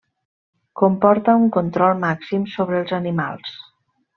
[0.81, 3.57] Comporta un control màxim sobre els animals.